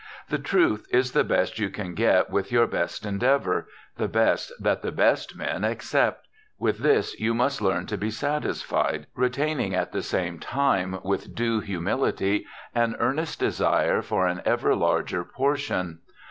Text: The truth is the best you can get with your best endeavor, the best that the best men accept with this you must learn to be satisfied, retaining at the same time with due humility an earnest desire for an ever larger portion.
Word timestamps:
The 0.29 0.39
truth 0.39 0.87
is 0.89 1.11
the 1.11 1.23
best 1.23 1.59
you 1.59 1.69
can 1.69 1.93
get 1.93 2.31
with 2.31 2.51
your 2.51 2.65
best 2.65 3.05
endeavor, 3.05 3.67
the 3.97 4.07
best 4.07 4.51
that 4.59 4.81
the 4.81 4.91
best 4.91 5.35
men 5.35 5.63
accept 5.63 6.27
with 6.57 6.79
this 6.79 7.19
you 7.19 7.35
must 7.35 7.61
learn 7.61 7.85
to 7.85 7.99
be 7.99 8.09
satisfied, 8.09 9.05
retaining 9.13 9.75
at 9.75 9.91
the 9.91 10.01
same 10.01 10.39
time 10.39 10.97
with 11.03 11.35
due 11.35 11.59
humility 11.59 12.47
an 12.73 12.95
earnest 12.97 13.39
desire 13.39 14.01
for 14.01 14.25
an 14.25 14.41
ever 14.43 14.73
larger 14.75 15.23
portion. 15.23 15.99